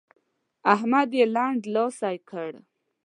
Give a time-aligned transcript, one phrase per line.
[0.73, 2.51] احمد يې لنډلاسی کړ.